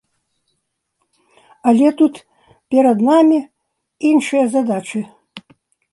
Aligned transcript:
Але 1.71 1.87
тут 2.01 2.15
перад 2.77 2.97
намі 3.11 3.39
іншыя 4.13 4.45
задачы. 4.55 4.99